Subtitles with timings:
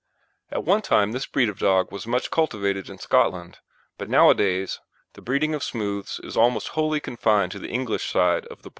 [0.49, 3.59] At one time this breed of dog was much cultivated in Scotland,
[3.99, 4.79] but nowadays
[5.13, 8.69] the breeding of smooths is almost wholly confined to the English side of the Border.